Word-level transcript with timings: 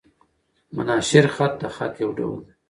مناشیر 0.75 1.25
خط؛ 1.35 1.53
د 1.61 1.63
خط 1.75 1.93
یو 2.03 2.11
ډول 2.17 2.39
دﺉ. 2.45 2.53